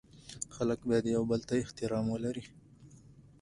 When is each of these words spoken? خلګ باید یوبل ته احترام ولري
خلګ 0.55 0.79
باید 0.89 1.05
یوبل 1.15 1.41
ته 1.49 1.53
احترام 1.63 2.05
ولري 2.09 2.43